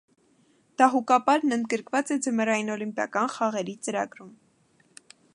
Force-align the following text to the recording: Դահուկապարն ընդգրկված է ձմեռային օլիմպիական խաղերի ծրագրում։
Դահուկապարն 0.81 1.53
ընդգրկված 1.57 2.13
է 2.15 2.17
ձմեռային 2.27 2.71
օլիմպիական 2.77 3.29
խաղերի 3.35 3.75
ծրագրում։ 3.89 4.33